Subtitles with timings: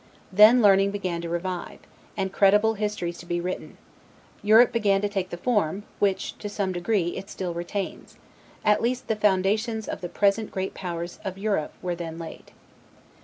[0.31, 1.77] Then learning began to revive,
[2.17, 3.77] and credible histories to be written;
[4.41, 8.17] Europe began to take the form, which, to some degree, it still retains:
[8.65, 12.51] at least the foundations of the present great powers of Europe were then laid.